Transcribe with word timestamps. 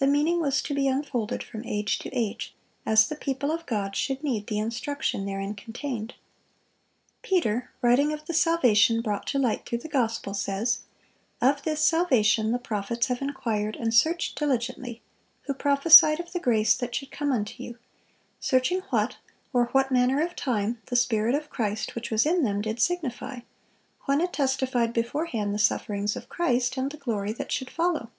The 0.00 0.06
meaning 0.06 0.38
was 0.42 0.60
to 0.60 0.74
be 0.74 0.86
unfolded 0.86 1.42
from 1.42 1.64
age 1.64 1.98
to 2.00 2.14
age, 2.14 2.54
as 2.84 3.08
the 3.08 3.16
people 3.16 3.50
of 3.50 3.64
God 3.64 3.96
should 3.96 4.22
need 4.22 4.48
the 4.48 4.58
instruction 4.58 5.24
therein 5.24 5.54
contained. 5.54 6.12
Peter, 7.22 7.70
writing 7.80 8.12
of 8.12 8.26
the 8.26 8.34
salvation 8.34 9.00
brought 9.00 9.26
to 9.28 9.38
light 9.38 9.64
through 9.64 9.78
the 9.78 9.88
gospel, 9.88 10.34
says: 10.34 10.80
Of 11.40 11.62
this 11.62 11.80
salvation 11.80 12.52
"the 12.52 12.58
prophets 12.58 13.06
have 13.06 13.22
inquired 13.22 13.76
and 13.76 13.94
searched 13.94 14.36
diligently, 14.38 15.00
who 15.44 15.54
prophesied 15.54 16.20
of 16.20 16.32
the 16.32 16.38
grace 16.38 16.74
that 16.76 16.94
should 16.94 17.10
come 17.10 17.32
unto 17.32 17.62
you: 17.62 17.78
searching 18.38 18.80
what, 18.90 19.16
or 19.54 19.68
what 19.72 19.90
manner 19.90 20.22
of 20.22 20.36
time 20.36 20.82
the 20.88 20.96
Spirit 20.96 21.34
of 21.34 21.48
Christ 21.48 21.94
which 21.94 22.10
was 22.10 22.26
in 22.26 22.44
them 22.44 22.60
did 22.60 22.78
signify, 22.78 23.38
when 24.04 24.20
it 24.20 24.34
testified 24.34 24.92
beforehand 24.92 25.54
the 25.54 25.58
sufferings 25.58 26.14
of 26.14 26.28
Christ, 26.28 26.76
and 26.76 26.90
the 26.92 26.98
glory 26.98 27.32
that 27.32 27.50
should 27.50 27.70
follow. 27.70 28.10